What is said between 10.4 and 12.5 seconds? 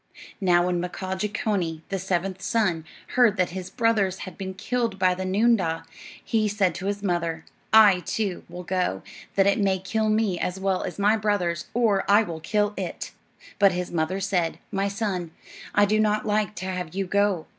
well as my brothers, or I will